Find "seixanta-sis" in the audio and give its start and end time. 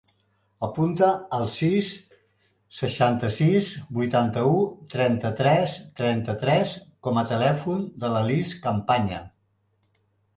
2.77-3.67